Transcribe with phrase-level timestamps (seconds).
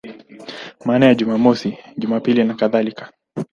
[0.85, 3.13] Maana ya Jumamosi, Jumapili nakadhalika.